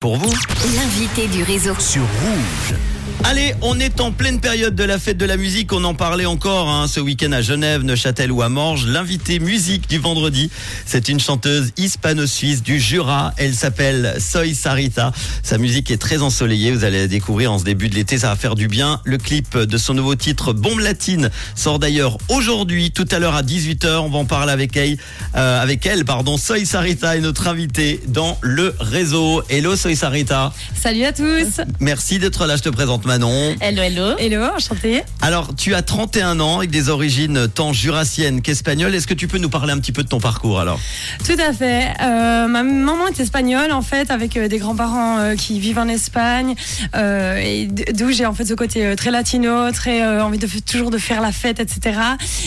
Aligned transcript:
Pour 0.00 0.16
vous 0.16 0.32
L'invité 0.76 1.28
du 1.28 1.42
réseau. 1.42 1.74
sur 1.78 2.00
Rouge. 2.00 2.74
Allez, 3.22 3.54
on 3.60 3.78
est 3.78 4.00
en 4.00 4.12
pleine 4.12 4.40
période 4.40 4.74
de 4.74 4.82
la 4.82 4.98
fête 4.98 5.18
de 5.18 5.26
la 5.26 5.36
musique. 5.36 5.74
On 5.74 5.84
en 5.84 5.92
parlait 5.92 6.24
encore 6.24 6.70
hein, 6.70 6.86
ce 6.88 7.00
week-end 7.00 7.32
à 7.32 7.42
Genève, 7.42 7.82
Neuchâtel 7.82 8.32
ou 8.32 8.40
à 8.40 8.48
Morges. 8.48 8.86
L'invité 8.86 9.38
musique 9.40 9.90
du 9.90 9.98
vendredi, 9.98 10.50
c'est 10.86 11.10
une 11.10 11.20
chanteuse 11.20 11.70
hispano-suisse 11.76 12.62
du 12.62 12.80
Jura. 12.80 13.34
Elle 13.36 13.54
s'appelle 13.54 14.16
Soy 14.18 14.54
Sarita. 14.54 15.12
Sa 15.42 15.58
musique 15.58 15.90
est 15.90 15.98
très 15.98 16.22
ensoleillée. 16.22 16.72
Vous 16.72 16.84
allez 16.84 17.00
la 17.02 17.08
découvrir 17.08 17.52
en 17.52 17.58
ce 17.58 17.64
début 17.64 17.90
de 17.90 17.94
l'été. 17.94 18.16
Ça 18.16 18.28
va 18.28 18.36
faire 18.36 18.54
du 18.54 18.68
bien. 18.68 19.02
Le 19.04 19.18
clip 19.18 19.54
de 19.58 19.76
son 19.76 19.92
nouveau 19.92 20.14
titre 20.14 20.54
Bombe 20.54 20.78
Latine 20.80 21.28
sort 21.54 21.78
d'ailleurs 21.78 22.16
aujourd'hui, 22.30 22.90
tout 22.90 23.06
à 23.10 23.18
l'heure 23.18 23.34
à 23.34 23.42
18h. 23.42 23.98
On 23.98 24.08
va 24.08 24.16
en 24.18 24.24
parler 24.24 24.52
avec 24.52 24.74
elle. 24.78 24.96
euh, 25.36 25.60
avec 25.62 25.84
elle, 25.84 26.06
pardon. 26.06 26.38
Soy 26.38 26.64
Sarita 26.64 27.18
est 27.18 27.20
notre 27.20 27.48
invitée 27.48 28.00
dans 28.08 28.38
le 28.40 28.74
réseau. 28.80 29.42
Hello 29.50 29.76
Soy 29.76 29.89
Sarita. 29.94 30.52
Salut 30.74 31.04
à 31.04 31.12
tous. 31.12 31.60
Merci 31.80 32.18
d'être 32.18 32.46
là. 32.46 32.56
Je 32.56 32.62
te 32.62 32.68
présente 32.68 33.04
Manon. 33.06 33.54
Hello, 33.60 33.82
hello. 33.82 34.16
Hello, 34.18 34.44
enchantée. 34.56 35.02
Alors, 35.22 35.54
tu 35.56 35.74
as 35.74 35.82
31 35.82 36.40
ans 36.40 36.58
avec 36.58 36.70
des 36.70 36.88
origines 36.88 37.48
tant 37.54 37.72
jurassiennes 37.72 38.42
qu'espagnoles. 38.42 38.94
Est-ce 38.94 39.06
que 39.06 39.14
tu 39.14 39.28
peux 39.28 39.38
nous 39.38 39.48
parler 39.50 39.72
un 39.72 39.78
petit 39.78 39.92
peu 39.92 40.02
de 40.02 40.08
ton 40.08 40.20
parcours 40.20 40.60
alors? 40.60 40.80
Tout 41.24 41.36
à 41.38 41.52
fait. 41.52 41.88
Euh, 42.02 42.46
ma 42.48 42.62
maman 42.62 43.06
est 43.08 43.20
espagnole 43.20 43.72
en 43.72 43.82
fait, 43.82 44.10
avec 44.10 44.36
euh, 44.36 44.48
des 44.48 44.58
grands-parents 44.58 45.18
euh, 45.18 45.34
qui 45.36 45.60
vivent 45.60 45.78
en 45.78 45.88
Espagne, 45.88 46.54
euh, 46.94 47.36
et 47.38 47.66
d'où 47.66 48.10
j'ai 48.12 48.26
en 48.26 48.34
fait 48.34 48.44
ce 48.44 48.54
côté 48.54 48.84
euh, 48.86 48.94
très 48.96 49.10
latino, 49.10 49.70
très 49.72 50.02
euh, 50.02 50.24
envie 50.24 50.38
de 50.38 50.46
toujours 50.66 50.90
de 50.90 50.98
faire 50.98 51.20
la 51.20 51.32
fête, 51.32 51.60
etc. 51.60 51.98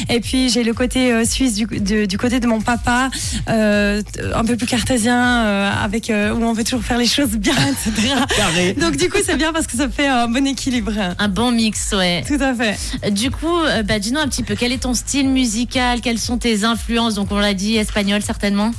Et 0.09 0.19
puis 0.19 0.49
j'ai 0.49 0.63
le 0.63 0.73
côté 0.73 1.11
euh, 1.11 1.25
suisse 1.25 1.55
du, 1.55 1.65
de- 1.65 2.05
du 2.05 2.17
côté 2.17 2.39
de 2.39 2.47
mon 2.47 2.61
papa, 2.61 3.09
euh, 3.49 4.01
un 4.33 4.43
peu 4.45 4.55
plus 4.57 4.67
cartésien, 4.67 5.45
euh, 5.45 5.71
avec 5.83 6.09
euh, 6.09 6.33
où 6.33 6.43
on 6.43 6.53
veut 6.53 6.63
toujours 6.63 6.83
faire 6.83 6.97
les 6.97 7.07
choses 7.07 7.32
bien, 7.37 7.53
etc. 7.71 8.13
Carré. 8.35 8.73
Donc 8.73 8.97
du 8.97 9.09
coup 9.09 9.17
c'est 9.25 9.37
bien 9.37 9.53
parce 9.53 9.67
que 9.67 9.77
ça 9.77 9.89
fait 9.89 10.07
un 10.07 10.27
bon 10.27 10.45
équilibre. 10.47 10.93
Un 11.19 11.27
bon 11.27 11.51
mix, 11.51 11.93
ouais. 11.93 12.23
Tout 12.27 12.37
à 12.41 12.53
fait. 12.53 13.11
Du 13.11 13.31
coup, 13.31 13.57
euh, 13.59 13.83
bah, 13.83 13.99
dis-nous 13.99 14.19
un 14.19 14.27
petit 14.27 14.43
peu, 14.43 14.55
quel 14.55 14.71
est 14.71 14.83
ton 14.83 14.93
style 14.93 15.29
musical? 15.29 16.01
Quelles 16.01 16.19
sont 16.19 16.37
tes 16.37 16.63
influences? 16.63 17.15
Donc, 17.15 17.31
on 17.31 17.39
l'a 17.39 17.53
dit, 17.53 17.75
espagnol 17.77 18.21
certainement. 18.21 18.71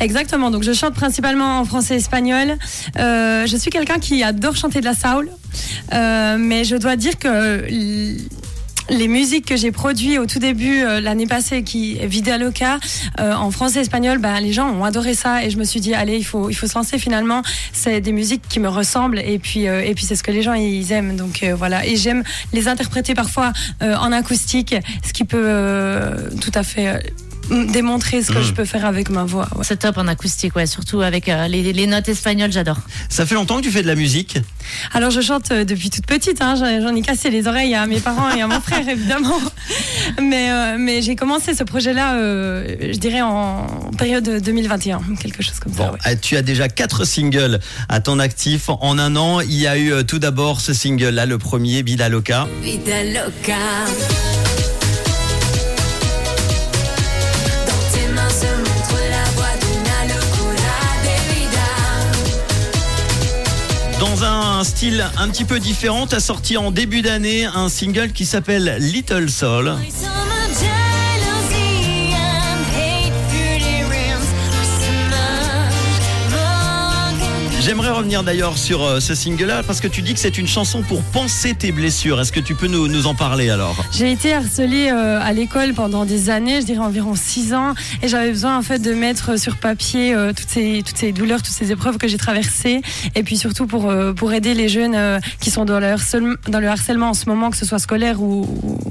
Exactement. 0.00 0.50
Donc, 0.50 0.62
je 0.62 0.72
chante 0.72 0.94
principalement 0.94 1.58
en 1.60 1.64
français 1.64 1.94
et 1.94 1.98
espagnol. 1.98 2.56
Euh, 2.98 3.46
je 3.46 3.56
suis 3.56 3.70
quelqu'un 3.70 3.98
qui 3.98 4.22
adore 4.22 4.56
chanter 4.56 4.80
de 4.80 4.84
la 4.86 4.94
soul, 4.94 5.28
Euh, 5.92 6.36
mais 6.38 6.64
je 6.64 6.76
dois 6.76 6.96
dire 6.96 7.18
que 7.18 7.64
les 8.90 9.08
musiques 9.08 9.46
que 9.46 9.56
j'ai 9.56 9.72
produites 9.72 10.18
au 10.18 10.26
tout 10.26 10.38
début 10.38 10.82
euh, 10.82 11.00
l'année 11.00 11.26
passée, 11.26 11.62
qui 11.62 11.94
Vida 12.06 12.38
Loca, 12.38 12.78
euh, 13.20 13.32
en 13.34 13.50
français 13.50 13.78
et 13.78 13.82
espagnol, 13.82 14.18
ben, 14.18 14.40
les 14.40 14.52
gens 14.52 14.68
ont 14.68 14.84
adoré 14.84 15.14
ça 15.14 15.44
et 15.44 15.50
je 15.50 15.58
me 15.58 15.64
suis 15.64 15.80
dit 15.80 15.94
allez, 15.94 16.16
il 16.16 16.24
faut 16.24 16.50
il 16.50 16.54
faut 16.54 16.66
se 16.66 16.74
lancer 16.74 16.98
finalement. 16.98 17.42
C'est 17.72 18.00
des 18.00 18.12
musiques 18.12 18.42
qui 18.48 18.60
me 18.60 18.68
ressemblent 18.68 19.18
et 19.18 19.38
puis 19.38 19.68
euh, 19.68 19.82
et 19.84 19.94
puis 19.94 20.04
c'est 20.04 20.16
ce 20.16 20.22
que 20.22 20.30
les 20.30 20.42
gens 20.42 20.54
ils 20.54 20.92
aiment. 20.92 21.16
Donc 21.16 21.42
euh, 21.42 21.54
voilà. 21.54 21.86
Et 21.86 21.96
j'aime 21.96 22.22
les 22.52 22.68
interpréter 22.68 23.14
parfois 23.14 23.52
euh, 23.82 23.96
en 23.96 24.12
acoustique, 24.12 24.74
ce 25.04 25.12
qui 25.12 25.24
peut 25.24 25.44
euh, 25.44 26.30
tout 26.40 26.52
à 26.54 26.62
fait 26.62 27.12
démontrer 27.50 28.22
ce 28.22 28.32
que 28.32 28.38
Mm. 28.38 28.42
je 28.44 28.52
peux 28.52 28.64
faire 28.64 28.84
avec 28.86 29.10
ma 29.10 29.24
voix. 29.24 29.48
ouais. 29.56 29.64
C'est 29.64 29.78
top 29.78 29.98
en 29.98 30.06
acoustique, 30.08 30.54
ouais. 30.56 30.66
Surtout 30.66 31.00
avec 31.02 31.28
euh, 31.28 31.46
les, 31.48 31.72
les 31.72 31.86
notes 31.86 32.08
espagnoles, 32.08 32.52
j'adore. 32.52 32.78
Ça 33.08 33.26
fait 33.26 33.34
longtemps 33.34 33.56
que 33.58 33.62
tu 33.62 33.70
fais 33.70 33.82
de 33.82 33.86
la 33.86 33.94
musique? 33.94 34.38
Alors 34.92 35.10
je 35.10 35.20
chante 35.20 35.50
euh, 35.52 35.64
depuis 35.64 35.90
toute 35.90 36.06
petite, 36.06 36.40
hein. 36.40 36.54
j'en 36.58 36.80
j'en 36.80 36.94
ai 36.94 37.02
cassé 37.02 37.30
les 37.30 37.46
oreilles 37.46 37.74
à 37.74 37.86
mes 37.86 38.00
parents 38.00 38.30
et 38.34 38.40
à 38.42 38.46
mon 38.46 38.60
frère 38.68 38.88
évidemment. 38.88 39.38
Mais, 40.20 40.50
euh, 40.50 40.76
mais 40.78 41.02
j'ai 41.02 41.16
commencé 41.16 41.54
ce 41.54 41.64
projet-là, 41.64 42.14
euh, 42.16 42.76
je 42.92 42.98
dirais 42.98 43.20
en 43.22 43.66
période 43.98 44.42
2021, 44.42 45.00
quelque 45.20 45.42
chose 45.42 45.58
comme 45.60 45.72
ça. 45.72 45.92
Ouais. 45.92 45.98
euh, 46.06 46.14
tu 46.20 46.36
as 46.36 46.42
déjà 46.42 46.68
quatre 46.68 47.04
singles 47.04 47.60
à 47.88 48.00
ton 48.00 48.18
actif 48.18 48.68
en 48.68 48.98
un 48.98 49.16
an. 49.16 49.40
Il 49.40 49.54
y 49.54 49.66
a 49.66 49.76
eu 49.76 49.92
euh, 49.92 50.02
tout 50.02 50.18
d'abord 50.18 50.60
ce 50.60 50.72
single-là, 50.72 51.26
le 51.26 51.38
premier, 51.38 51.82
Vida 51.82 52.08
Loca. 52.08 52.46
Vida 52.62 53.02
loca. 53.04 54.33
Un 64.64 64.66
style 64.66 65.04
un 65.18 65.28
petit 65.28 65.44
peu 65.44 65.58
différent, 65.58 66.06
as 66.06 66.20
sorti 66.20 66.56
en 66.56 66.70
début 66.70 67.02
d'année 67.02 67.44
un 67.44 67.68
single 67.68 68.12
qui 68.12 68.24
s'appelle 68.24 68.76
Little 68.80 69.28
Soul. 69.28 69.74
Revenir 77.94 78.22
d'ailleurs 78.22 78.58
sur 78.58 78.82
euh, 78.82 79.00
ce 79.00 79.14
single-là 79.14 79.62
parce 79.66 79.80
que 79.80 79.88
tu 79.88 80.02
dis 80.02 80.14
que 80.14 80.20
c'est 80.20 80.36
une 80.38 80.46
chanson 80.48 80.82
pour 80.82 81.02
penser 81.02 81.54
tes 81.54 81.72
blessures. 81.72 82.20
Est-ce 82.20 82.32
que 82.32 82.40
tu 82.40 82.54
peux 82.54 82.66
nous, 82.66 82.88
nous 82.88 83.06
en 83.06 83.14
parler 83.14 83.50
alors? 83.50 83.76
J'ai 83.92 84.10
été 84.10 84.34
harcelée 84.34 84.90
euh, 84.92 85.20
à 85.22 85.32
l'école 85.32 85.74
pendant 85.74 86.04
des 86.04 86.30
années, 86.30 86.60
je 86.60 86.66
dirais 86.66 86.78
environ 86.84 87.14
six 87.14 87.54
ans, 87.54 87.74
et 88.02 88.08
j'avais 88.08 88.30
besoin 88.30 88.58
en 88.58 88.62
fait 88.62 88.78
de 88.80 88.92
mettre 88.94 89.38
sur 89.38 89.56
papier 89.56 90.14
euh, 90.14 90.32
toutes 90.32 90.48
ces 90.50 90.82
toutes 90.84 90.96
ces 90.98 91.12
douleurs, 91.12 91.42
toutes 91.42 91.54
ces 91.54 91.70
épreuves 91.72 91.98
que 91.98 92.08
j'ai 92.08 92.18
traversées, 92.18 92.80
et 93.14 93.22
puis 93.22 93.36
surtout 93.36 93.66
pour 93.66 93.90
euh, 93.90 94.12
pour 94.12 94.32
aider 94.32 94.54
les 94.54 94.68
jeunes 94.68 94.94
euh, 94.94 95.18
qui 95.40 95.50
sont 95.50 95.64
dans 95.64 95.78
le 95.80 95.86
harcèlement, 95.86 96.34
dans 96.48 96.60
le 96.60 96.68
harcèlement 96.68 97.10
en 97.10 97.14
ce 97.14 97.26
moment, 97.28 97.50
que 97.50 97.56
ce 97.56 97.64
soit 97.64 97.78
scolaire 97.78 98.20
ou, 98.20 98.46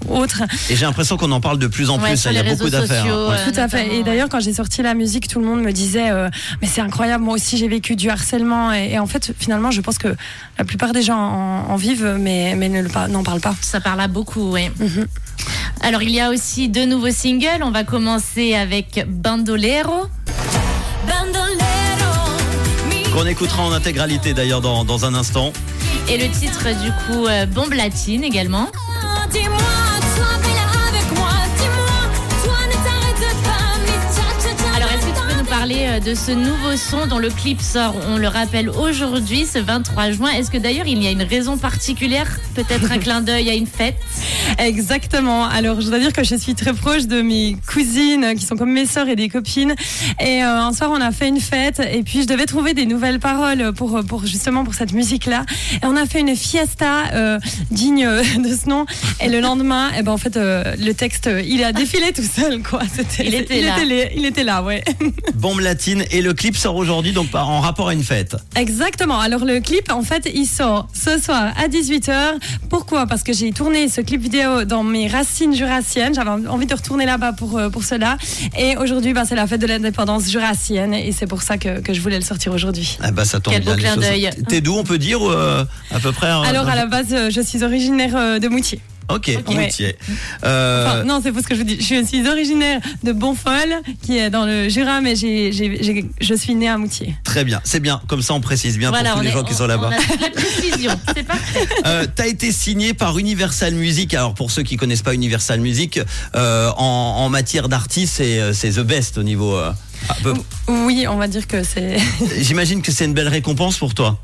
ou 0.07 0.15
autre. 0.17 0.41
Et 0.69 0.75
j'ai 0.75 0.85
l'impression 0.85 1.17
qu'on 1.17 1.31
en 1.31 1.41
parle 1.41 1.59
de 1.59 1.67
plus 1.67 1.89
en 1.89 1.99
Ouais, 1.99 2.11
plus. 2.11 2.25
Il 2.29 2.33
y 2.33 2.37
a 2.37 2.43
beaucoup 2.43 2.69
d'affaires. 2.69 3.01
sociaux, 3.03 3.29
Ouais. 3.29 3.35
euh, 3.47 3.51
Tout 3.51 3.59
à 3.59 3.67
fait. 3.67 3.95
Et 3.95 4.03
d'ailleurs, 4.03 4.29
quand 4.29 4.39
j'ai 4.39 4.53
sorti 4.53 4.81
la 4.81 4.93
musique, 4.93 5.27
tout 5.27 5.39
le 5.39 5.45
monde 5.45 5.61
me 5.61 5.71
disait 5.71 6.09
euh, 6.11 6.29
mais 6.61 6.67
c'est 6.67 6.81
incroyable, 6.81 7.23
moi 7.23 7.33
aussi 7.35 7.57
j'ai 7.57 7.67
vécu 7.67 7.95
du 7.95 8.09
harcèlement. 8.09 8.71
Et, 8.71 8.92
et 8.93 8.99
en 8.99 9.07
fait, 9.07 9.33
finalement, 9.37 9.71
je 9.71 9.81
pense 9.81 9.97
que 9.97 10.15
la 10.57 10.63
plupart 10.65 10.93
des 10.93 11.01
gens 11.01 11.17
en, 11.17 11.65
en 11.71 11.75
vivent, 11.75 12.15
mais 12.19 12.55
mais 12.55 12.69
ne 12.69 12.81
le 12.81 12.89
par- 12.89 13.07
n'en 13.09 13.23
parlent 13.23 13.41
pas. 13.41 13.55
Ça 13.61 13.81
parle 13.81 13.99
à 14.01 14.07
beaucoup, 14.07 14.51
oui. 14.53 14.69
Mhm. 14.79 15.07
Alors, 15.81 16.01
il 16.03 16.11
y 16.11 16.19
a 16.21 16.29
aussi 16.29 16.69
deux 16.69 16.85
nouveaux 16.85 17.11
singles. 17.11 17.61
On 17.63 17.71
va 17.71 17.83
commencer 17.83 18.53
avec 18.53 19.03
Bandolero. 19.07 20.05
Bandolero. 21.07 22.13
Qu'on 23.13 23.25
écoutera 23.25 23.63
en 23.63 23.71
intégralité 23.73 24.33
d'ailleurs 24.33 24.61
dans, 24.61 24.85
dans 24.85 25.05
un 25.05 25.13
instant. 25.13 25.51
Et 26.09 26.17
le 26.17 26.29
titre, 26.29 26.63
du 26.83 26.91
coup, 27.05 27.25
euh, 27.27 27.45
Bombe 27.45 27.73
Latine 27.73 28.23
également. 28.23 28.67
Parler 35.63 35.85
euh, 35.87 35.99
de 36.01 36.13
ce 36.13 36.31
nouveau 36.31 36.75
son 36.75 37.07
dont 37.07 37.19
le 37.19 37.29
clip 37.29 37.61
sort, 37.61 37.95
on 38.09 38.17
le 38.17 38.27
rappelle, 38.27 38.69
aujourd'hui, 38.69 39.45
ce 39.45 39.59
23 39.59 40.11
juin 40.11 40.31
Est-ce 40.31 40.51
que 40.51 40.57
d'ailleurs, 40.57 40.87
il 40.87 41.01
y 41.01 41.07
a 41.07 41.11
une 41.11 41.23
raison 41.23 41.57
particulière? 41.57 42.27
Peut-être 42.53 42.91
un 42.91 42.97
clin 43.05 43.21
d'œil 43.21 43.49
à 43.49 43.53
une 43.53 43.65
fête? 43.65 43.95
Exactement. 44.59 45.45
Alors, 45.45 45.79
je 45.79 45.87
dois 45.87 45.99
dire 45.99 46.11
que 46.11 46.25
je 46.25 46.35
suis 46.35 46.53
très 46.53 46.73
proche 46.73 47.07
de 47.07 47.21
mes 47.21 47.55
cousines 47.65 48.35
qui 48.35 48.43
sont 48.43 48.57
comme 48.57 48.73
mes 48.73 48.85
sœurs 48.85 49.07
et 49.07 49.15
des 49.15 49.29
copines. 49.29 49.73
Et 50.19 50.43
euh, 50.43 50.63
un 50.63 50.73
soir, 50.73 50.91
on 50.91 50.99
a 50.99 51.13
fait 51.13 51.29
une 51.29 51.39
fête 51.39 51.79
et 51.79 52.03
puis 52.03 52.23
je 52.23 52.27
devais 52.27 52.45
trouver 52.45 52.73
des 52.73 52.85
nouvelles 52.85 53.19
paroles 53.19 53.71
pour 53.71 54.03
pour 54.03 54.25
justement 54.25 54.65
pour 54.65 54.73
cette 54.73 54.91
musique-là. 54.91 55.45
Et 55.81 55.85
on 55.85 55.95
a 55.95 56.05
fait 56.05 56.19
une 56.19 56.35
fiesta 56.35 57.05
euh, 57.13 57.39
digne 57.71 58.05
de 58.37 58.55
ce 58.55 58.67
nom. 58.67 58.85
Et 59.21 59.29
le 59.29 59.39
lendemain, 59.39 59.91
eh 59.97 60.01
ben 60.01 60.11
en 60.11 60.17
fait, 60.17 60.35
euh, 60.37 60.75
le 60.77 60.93
texte, 60.93 61.27
euh, 61.27 61.41
il 61.41 61.63
a 61.63 61.71
défilé 61.71 62.11
tout 62.11 62.23
seul, 62.23 62.61
quoi. 62.61 62.81
Il 63.19 63.33
était 63.33 63.61
là. 63.61 63.81
Était, 63.81 64.13
il 64.15 64.25
était 64.25 64.43
là, 64.43 64.61
ouais. 64.63 64.83
Bombe 65.53 65.61
latine 65.61 66.03
et 66.09 66.23
le 66.23 66.33
clip 66.33 66.57
sort 66.57 66.75
aujourd'hui 66.75 67.11
donc 67.11 67.29
par- 67.29 67.47
en 67.47 67.61
rapport 67.61 67.89
à 67.89 67.93
une 67.93 68.01
fête. 68.03 68.35
Exactement. 68.55 69.19
Alors 69.19 69.45
le 69.45 69.59
clip, 69.59 69.91
en 69.91 70.01
fait, 70.01 70.27
il 70.33 70.47
sort 70.47 70.87
ce 70.95 71.21
soir 71.21 71.53
à 71.63 71.67
18h. 71.67 72.39
Pourquoi? 72.71 73.05
Parce 73.05 73.21
que 73.21 73.33
j'ai 73.33 73.51
tourné 73.51 73.87
ce 73.87 74.01
clip 74.01 74.19
vidéo 74.19 74.63
dans 74.63 74.81
mes 74.81 75.07
racines 75.07 75.53
jurassiennes. 75.53 76.15
J'avais 76.15 76.47
envie 76.47 76.65
de 76.65 76.73
retourner 76.73 77.05
là-bas 77.05 77.33
pour, 77.33 77.59
euh, 77.59 77.69
pour 77.69 77.83
cela. 77.83 78.17
Et 78.57 78.77
aujourd'hui, 78.77 79.13
bah, 79.13 79.25
c'est 79.29 79.35
la 79.35 79.45
fête 79.45 79.61
de 79.61 79.67
l'indépendance 79.67 80.27
jurassienne. 80.27 80.95
Et 80.95 81.11
c'est 81.11 81.27
pour 81.27 81.43
ça 81.43 81.59
que, 81.59 81.81
que 81.81 81.93
je 81.93 82.01
voulais 82.01 82.17
le 82.17 82.25
sortir 82.25 82.51
aujourd'hui. 82.51 82.97
Ah 82.99 83.11
bah 83.11 83.23
ça 83.23 83.39
tombe 83.39 83.53
Quel 83.53 83.61
bien. 83.63 83.75
beau 83.75 83.79
clin 83.79 83.97
d'œil. 83.97 84.31
T'es 84.47 84.59
d'où 84.61 84.73
on 84.73 84.83
peut 84.83 84.97
dire 84.97 85.19
euh, 85.29 85.63
à 85.91 85.99
peu 85.99 86.11
près 86.11 86.31
euh, 86.31 86.41
Alors 86.41 86.67
à 86.67 86.75
la 86.75 86.87
base, 86.87 87.13
je 87.29 87.41
suis 87.41 87.63
originaire 87.63 88.15
euh, 88.15 88.39
de 88.39 88.47
Moutier. 88.47 88.79
Ok, 89.09 89.27
Ouais. 89.47 89.65
Moutier. 89.65 89.95
Euh, 90.43 90.85
Enfin, 90.87 91.03
non, 91.03 91.19
c'est 91.23 91.31
faux 91.31 91.41
ce 91.41 91.47
que 91.47 91.55
je 91.55 91.59
vous 91.59 91.65
dis. 91.65 91.77
Je 91.79 92.03
suis 92.05 92.27
originaire 92.27 92.79
de 93.03 93.11
Bonfol, 93.11 93.53
qui 94.01 94.17
est 94.17 94.29
dans 94.29 94.45
le 94.45 94.69
Jura, 94.69 95.01
mais 95.01 95.15
j'ai, 95.15 95.51
j'ai- 95.51 95.83
j'ai- 95.83 96.05
je 96.21 96.33
suis 96.33 96.55
née 96.55 96.67
à 96.69 96.77
Moutier. 96.77 97.15
Très 97.23 97.43
bien, 97.43 97.61
c'est 97.63 97.79
bien. 97.79 98.01
Comme 98.07 98.21
ça, 98.21 98.33
on 98.33 98.41
précise 98.41 98.77
bien 98.77 98.89
Voilà, 98.89 99.11
pour 99.11 99.19
tous 99.19 99.25
les 99.25 99.31
gens 99.31 99.43
qui 99.43 99.53
on- 99.53 99.57
sont 99.57 99.67
là-bas. 99.67 99.89
La 100.21 100.29
précision, 100.29 100.91
c'est 101.15 101.23
parfait. 101.23 101.67
Euh, 101.85 102.05
T'as 102.15 102.27
été 102.27 102.51
signé 102.51 102.93
par 102.93 103.17
Universal 103.17 103.73
Music. 103.75 104.13
Alors 104.13 104.33
pour 104.33 104.51
ceux 104.51 104.63
qui 104.63 104.77
connaissent 104.77 105.01
pas 105.01 105.13
Universal 105.13 105.59
Music, 105.59 105.99
euh, 106.35 106.69
en, 106.77 106.83
en 107.17 107.29
matière 107.29 107.67
d'artiste, 107.69 108.15
c'est 108.17 108.39
euh, 108.39 108.53
c'est 108.53 108.71
the 108.71 108.79
best 108.79 109.17
au 109.17 109.23
niveau. 109.23 109.55
Ah, 110.09 110.15
bah, 110.23 110.33
Oui, 110.67 111.05
on 111.09 111.15
va 111.17 111.27
dire 111.27 111.47
que 111.47 111.63
c'est. 111.63 111.97
J'imagine 112.39 112.81
que 112.81 112.91
c'est 112.91 113.05
une 113.05 113.13
belle 113.13 113.27
récompense 113.27 113.77
pour 113.77 113.93
toi. 113.93 114.17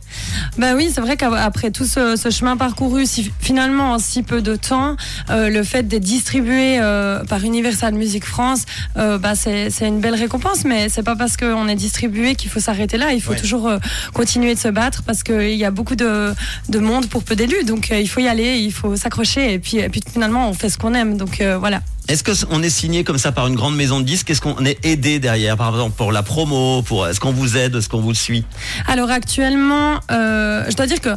Bah 0.57 0.73
oui, 0.75 0.91
c'est 0.93 1.01
vrai 1.01 1.15
qu'après 1.17 1.71
tout 1.71 1.85
ce, 1.85 2.15
ce 2.15 2.29
chemin 2.29 2.57
parcouru, 2.57 3.05
si, 3.05 3.31
finalement 3.39 3.93
en 3.93 3.99
si 3.99 4.23
peu 4.23 4.41
de 4.41 4.55
temps, 4.55 4.95
euh, 5.29 5.49
le 5.49 5.63
fait 5.63 5.83
d'être 5.87 6.03
distribué 6.03 6.79
euh, 6.79 7.23
par 7.25 7.43
Universal 7.43 7.93
Music 7.93 8.25
France, 8.25 8.63
euh, 8.97 9.17
bah 9.17 9.33
c'est 9.35 9.69
une 9.81 9.99
belle 10.01 10.15
récompense, 10.15 10.65
mais 10.65 10.89
c'est 10.89 11.03
pas 11.03 11.15
parce 11.15 11.37
qu'on 11.37 11.67
est 11.67 11.75
distribué 11.75 12.35
qu'il 12.35 12.49
faut 12.49 12.59
s'arrêter 12.59 12.97
là. 12.97 13.13
Il 13.13 13.21
faut 13.21 13.31
Ouais. 13.31 13.37
toujours 13.39 13.71
continuer 14.13 14.55
de 14.55 14.59
se 14.59 14.67
battre 14.69 15.03
parce 15.03 15.21
qu'il 15.23 15.51
y 15.55 15.65
a 15.65 15.71
beaucoup 15.71 15.95
de, 15.95 16.33
de 16.69 16.79
monde 16.79 17.07
pour 17.07 17.23
peu 17.23 17.35
d'élus, 17.35 17.63
donc 17.63 17.89
il 17.91 18.07
faut 18.09 18.21
y 18.21 18.27
aller, 18.27 18.57
il 18.57 18.71
faut 18.73 18.95
s'accrocher 18.95 19.53
et 19.53 19.59
puis, 19.59 19.77
et 19.77 19.89
puis 19.89 20.01
finalement 20.11 20.49
on 20.49 20.53
fait 20.53 20.69
ce 20.69 20.77
qu'on 20.77 20.93
aime, 20.95 21.15
donc 21.17 21.43
voilà. 21.59 21.81
Est-ce 22.09 22.43
qu'on 22.43 22.63
est 22.63 22.71
signé 22.71 23.03
comme 23.03 23.19
ça 23.19 23.31
par 23.31 23.45
une 23.45 23.55
grande 23.55 23.75
maison 23.75 23.99
de 23.99 24.05
disques? 24.05 24.31
Est-ce 24.31 24.41
qu'on 24.41 24.65
est 24.65 24.83
aidé 24.83 25.19
derrière, 25.19 25.55
par 25.55 25.69
exemple, 25.69 25.95
pour 25.95 26.11
la 26.11 26.23
promo 26.23 26.81
pour 26.81 27.07
Est-ce 27.07 27.19
qu'on 27.19 27.31
vous 27.31 27.55
aide 27.55 27.75
Est-ce 27.75 27.87
qu'on 27.87 28.01
vous 28.01 28.15
suit? 28.15 28.43
Alors 28.87 29.11
actuellement, 29.11 29.99
euh, 30.09 30.65
je 30.71 30.75
dois 30.75 30.87
dire 30.87 31.01
que 31.01 31.11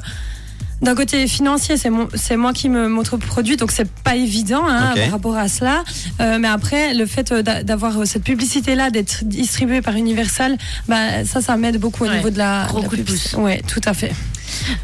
d'un 0.83 0.95
côté 0.95 1.27
financier, 1.29 1.77
c'est 1.77 2.37
moi 2.37 2.53
qui 2.53 2.69
me 2.69 2.89
m'autoproduis, 2.89 3.57
donc 3.57 3.71
c'est 3.71 3.89
pas 3.89 4.17
évident 4.17 4.65
hein, 4.69 4.93
par 4.97 5.11
rapport 5.13 5.37
à 5.37 5.49
cela. 5.49 5.85
Euh, 6.21 6.39
mais 6.41 6.49
après, 6.49 6.93
le 6.95 7.07
fait 7.07 7.31
euh, 7.33 7.43
d'a- 7.43 7.63
d'avoir 7.63 8.01
euh, 8.01 8.05
cette 8.05 8.25
publicité-là, 8.25 8.91
d'être 8.91 9.25
distribuée 9.25 9.81
par 9.81 9.95
Universal, 9.95 10.59
bah, 10.89 11.25
ça, 11.25 11.41
ça 11.41 11.57
m'aide 11.57 11.79
beaucoup 11.79 12.05
au 12.05 12.09
Ouais, 12.09 12.17
niveau 12.17 12.31
de 12.31 12.39
la, 12.39 12.67
gros 12.69 12.79
de 12.79 12.83
la 12.83 12.89
coup 12.89 12.97
de 12.97 13.03
publicité. 13.03 13.37
pouce. 13.37 13.45
Ouais, 13.45 13.63
tout 13.67 13.81
à 13.85 13.95
fait. 13.95 14.13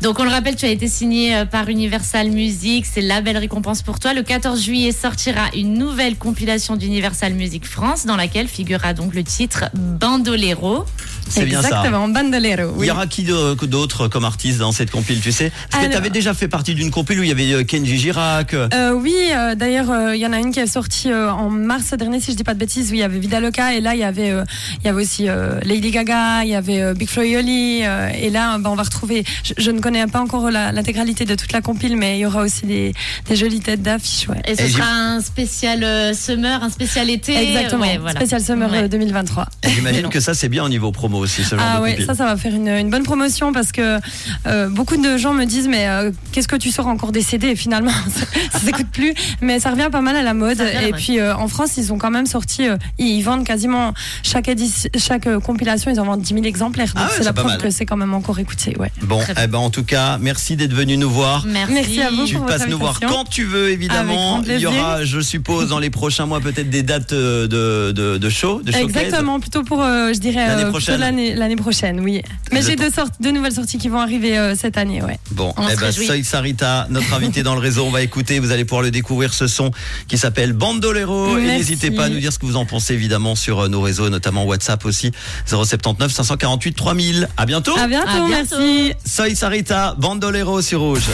Donc 0.00 0.18
on 0.18 0.24
le 0.24 0.30
rappelle, 0.30 0.56
tu 0.56 0.64
as 0.64 0.70
été 0.70 0.88
signé 0.88 1.44
par 1.50 1.68
Universal 1.68 2.30
Music, 2.30 2.86
c'est 2.90 3.02
la 3.02 3.20
belle 3.20 3.36
récompense 3.36 3.82
pour 3.82 3.98
toi. 3.98 4.14
Le 4.14 4.22
14 4.22 4.62
juillet 4.62 4.92
sortira 4.92 5.42
une 5.54 5.74
nouvelle 5.74 6.16
compilation 6.16 6.74
d'Universal 6.76 7.34
Music 7.34 7.66
France 7.66 8.06
dans 8.06 8.16
laquelle 8.16 8.48
figurera 8.48 8.94
donc 8.94 9.14
le 9.14 9.22
titre 9.24 9.64
Bandolero. 9.74 10.84
C'est 11.28 11.44
bien 11.44 11.62
ça. 11.62 11.68
Exactement, 11.68 12.08
bandolero. 12.08 12.74
Il 12.80 12.86
y 12.86 12.90
aura 12.90 13.06
qui 13.06 13.24
d'autres 13.24 14.08
comme 14.08 14.24
artistes 14.24 14.58
dans 14.58 14.72
cette 14.72 14.90
compile, 14.90 15.20
tu 15.20 15.32
sais? 15.32 15.52
Parce 15.70 15.84
que 15.84 15.90
tu 15.90 15.96
avais 15.96 16.10
déjà 16.10 16.34
fait 16.34 16.48
partie 16.48 16.74
d'une 16.74 16.90
compile 16.90 17.20
où 17.20 17.22
il 17.22 17.28
y 17.28 17.32
avait 17.32 17.52
euh, 17.52 17.64
Kenji 17.64 17.98
Girac. 17.98 18.54
euh, 18.54 18.68
Euh, 18.74 18.92
oui, 18.92 19.14
euh, 19.34 19.54
d'ailleurs, 19.54 19.90
euh, 19.90 20.16
il 20.16 20.20
y 20.20 20.26
en 20.26 20.32
a 20.32 20.38
une 20.38 20.50
qui 20.50 20.60
est 20.60 20.66
sortie 20.66 21.10
euh, 21.10 21.30
en 21.30 21.50
mars 21.50 21.92
dernier, 21.94 22.20
si 22.20 22.32
je 22.32 22.36
dis 22.36 22.44
pas 22.44 22.54
de 22.54 22.58
bêtises, 22.58 22.90
où 22.90 22.94
il 22.94 23.00
y 23.00 23.02
avait 23.02 23.18
Vidaloka, 23.18 23.74
et 23.74 23.80
là, 23.80 23.94
il 23.94 24.00
y 24.00 24.04
avait, 24.04 24.30
euh, 24.30 24.44
il 24.80 24.86
y 24.86 24.88
avait 24.88 25.02
aussi 25.02 25.28
euh, 25.28 25.60
Lady 25.64 25.90
Gaga, 25.90 26.44
il 26.44 26.50
y 26.50 26.54
avait 26.54 26.80
euh, 26.80 26.94
Big 26.94 27.08
Flo 27.08 27.22
et 27.22 27.36
Oli, 27.36 27.80
euh, 27.84 28.08
et 28.20 28.30
là, 28.30 28.58
bah, 28.58 28.70
on 28.70 28.74
va 28.74 28.82
retrouver, 28.82 29.24
je, 29.44 29.52
je 29.58 29.70
ne 29.70 29.80
connais 29.80 30.06
pas 30.06 30.20
encore 30.20 30.50
l'intégralité 30.50 31.24
de 31.24 31.34
toute 31.34 31.52
la 31.52 31.60
compile, 31.60 31.96
mais 31.96 32.18
il 32.18 32.20
y 32.20 32.26
aura 32.26 32.42
aussi 32.42 32.66
des, 32.66 32.92
des 33.28 33.36
jolies 33.36 33.60
têtes 33.60 33.82
d'affiches, 33.82 34.28
ouais. 34.28 34.40
Et 34.46 34.56
ce 34.56 34.62
Et 34.62 34.68
sera 34.68 34.88
un 34.90 35.20
spécial 35.20 35.82
euh, 35.84 36.14
summer, 36.14 36.62
un 36.62 36.70
spécial 36.70 37.10
été. 37.10 37.36
Exactement, 37.36 37.82
Ouais, 37.82 37.98
voilà. 37.98 38.18
spécial 38.18 38.40
Summer 38.42 38.70
Ouais. 38.70 38.84
euh, 38.84 38.88
2023. 38.88 39.46
J'imagine 39.66 40.08
que 40.08 40.20
ça, 40.20 40.34
c'est 40.34 40.48
bien 40.48 40.64
au 40.64 40.68
niveau 40.68 40.92
promo 40.92 41.17
aussi, 41.18 41.44
ce 41.44 41.56
genre 41.56 41.64
Ah 41.66 41.78
de 41.78 41.82
ouais, 41.82 41.98
ça, 42.04 42.14
ça 42.14 42.24
va 42.26 42.36
faire 42.36 42.54
une, 42.54 42.68
une 42.68 42.90
bonne 42.90 43.02
promotion 43.02 43.52
parce 43.52 43.72
que 43.72 43.98
euh, 44.46 44.68
beaucoup 44.68 44.96
de 44.96 45.16
gens 45.16 45.32
me 45.34 45.44
disent 45.44 45.68
mais 45.68 45.88
euh, 45.88 46.10
qu'est-ce 46.32 46.48
que 46.48 46.56
tu 46.56 46.70
sors 46.70 46.86
encore 46.86 47.12
des 47.12 47.22
CD 47.22 47.48
et 47.48 47.56
finalement? 47.56 47.90
Ça, 48.08 48.26
ça 48.52 48.58
s'écoute 48.60 48.88
plus, 48.92 49.14
mais 49.40 49.60
ça 49.60 49.70
revient 49.70 49.88
pas 49.92 50.00
mal 50.00 50.16
à 50.16 50.22
la 50.22 50.34
mode 50.34 50.60
et 50.60 50.86
ouais. 50.86 50.92
puis 50.92 51.18
euh, 51.18 51.34
en 51.36 51.48
France 51.48 51.76
ils 51.76 51.92
ont 51.92 51.98
quand 51.98 52.10
même 52.10 52.26
sorti, 52.26 52.66
euh, 52.66 52.76
ils, 52.98 53.22
vendent 53.22 53.44
quasiment 53.44 53.92
chaque 54.22 54.48
édition, 54.48 54.90
chaque 54.96 55.28
compilation 55.40 55.90
ils 55.90 56.00
en 56.00 56.04
vendent 56.04 56.22
10 56.22 56.34
000 56.34 56.44
exemplaires 56.46 56.92
donc 56.94 57.04
Ah 57.04 57.06
ouais, 57.06 57.14
c'est 57.18 57.24
la 57.24 57.32
preuve 57.32 57.46
mal. 57.46 57.58
que 57.58 57.70
c'est 57.70 57.86
quand 57.86 57.96
même 57.96 58.14
encore 58.14 58.38
écouté, 58.38 58.76
ouais. 58.78 58.90
Bon, 59.02 59.20
eh 59.30 59.46
ben, 59.46 59.58
en 59.58 59.70
tout 59.70 59.84
cas, 59.84 60.18
merci 60.18 60.56
d'être 60.56 60.72
venu 60.72 60.96
nous 60.96 61.10
voir. 61.10 61.44
Merci. 61.46 61.74
Merci 61.74 62.02
à 62.02 62.10
vous. 62.10 62.24
Tu 62.24 62.34
pour 62.34 62.44
votre 62.44 62.58
passes 62.58 62.68
nous 62.68 62.78
voir 62.78 63.00
quand 63.00 63.24
tu 63.24 63.44
veux, 63.44 63.70
évidemment. 63.70 64.42
Il 64.46 64.58
y 64.58 64.66
aura, 64.66 65.04
je 65.04 65.20
suppose, 65.20 65.68
dans 65.68 65.78
les 65.78 65.90
prochains 65.90 66.26
mois, 66.26 66.40
peut-être 66.40 66.70
des 66.70 66.82
dates 66.82 67.12
de, 67.12 67.46
de, 67.46 68.18
de 68.18 68.28
show, 68.28 68.60
de 68.62 68.72
showcase. 68.72 68.88
Exactement, 68.88 69.40
plutôt 69.40 69.62
pour, 69.62 69.82
euh, 69.82 70.12
je 70.12 70.18
dirais, 70.18 70.46
L'année 70.46 70.70
prochaine. 70.70 71.00
L'année 71.08 71.34
l'année 71.34 71.56
prochaine, 71.56 72.00
oui. 72.00 72.22
Mais 72.52 72.62
j'ai 72.62 72.76
deux, 72.76 72.90
sortes, 72.90 73.14
deux 73.20 73.30
nouvelles 73.30 73.52
sorties 73.52 73.78
qui 73.78 73.88
vont 73.88 73.98
arriver 73.98 74.38
euh, 74.38 74.54
cette 74.54 74.76
année, 74.76 75.02
ouais. 75.02 75.18
Bon, 75.32 75.52
On 75.56 75.68
eh 75.68 75.76
ben. 75.76 75.92
Soy 75.92 76.24
Sarita, 76.24 76.86
notre 76.90 77.12
invité 77.14 77.42
dans 77.42 77.54
le 77.54 77.60
réseau, 77.60 77.84
on 77.84 77.90
va 77.90 78.02
écouter, 78.02 78.38
vous 78.38 78.50
allez 78.52 78.64
pouvoir 78.64 78.82
le 78.82 78.90
découvrir, 78.90 79.32
ce 79.32 79.46
son 79.46 79.70
qui 80.06 80.18
s'appelle 80.18 80.52
Bandolero. 80.52 81.38
Et 81.38 81.42
n'hésitez 81.42 81.90
pas 81.90 82.04
à 82.04 82.08
nous 82.08 82.18
dire 82.20 82.32
ce 82.32 82.38
que 82.38 82.46
vous 82.46 82.56
en 82.56 82.66
pensez, 82.66 82.94
évidemment, 82.94 83.34
sur 83.34 83.60
euh, 83.60 83.68
nos 83.68 83.80
réseaux, 83.80 84.08
notamment 84.10 84.44
WhatsApp 84.44 84.84
aussi, 84.84 85.12
079 85.46 86.12
548 86.12 86.74
3000. 86.74 87.28
À 87.36 87.46
bientôt. 87.46 87.76
À 87.78 87.86
bientôt, 87.86 88.08
À 88.08 88.26
bientôt. 88.26 88.56
merci. 88.58 88.92
Soy 89.04 89.34
Sarita, 89.34 89.94
Bandolero 89.98 90.62
sur 90.62 90.80
Rouge. 90.80 91.08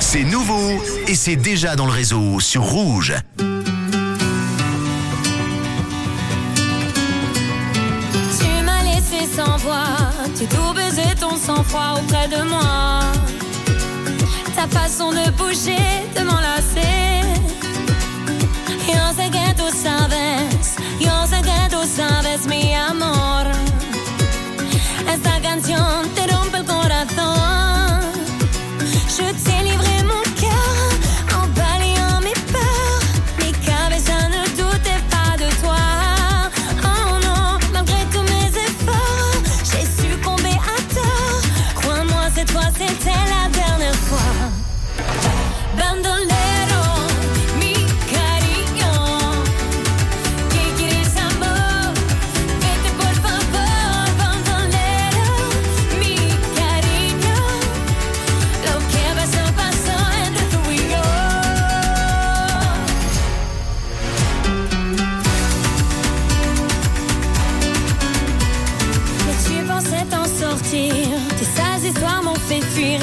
C'est 0.00 0.24
nouveau 0.24 0.82
et 1.08 1.14
c'est 1.14 1.36
déjà 1.36 1.76
dans 1.76 1.86
le 1.86 1.92
réseau 1.92 2.38
sur 2.40 2.62
Rouge. 2.62 3.14
Sang-froid 11.44 11.98
auprès 11.98 12.26
de 12.28 12.42
moi. 12.42 13.00
Ta 14.56 14.66
façon 14.66 15.10
de 15.10 15.30
bouger, 15.32 16.06
de 16.16 16.22
m'enlacer. 16.28 17.22
Yo 18.88 19.02
sé 19.16 19.26
que 19.36 19.46
tú 19.60 19.66
sabes, 19.84 20.76
yo 20.98 21.14
sé 21.26 21.42
que 21.42 21.60
tú 21.74 21.80
sabes, 21.98 22.46
mi 22.46 22.74
amor. 22.74 23.44
Esta 25.14 25.34
canción 25.40 26.08
te 26.14 26.26
rompe 26.32 26.58
el 26.58 26.64
corazón. 26.64 27.43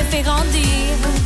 Fait 0.09 0.21
grandir. 0.23 1.20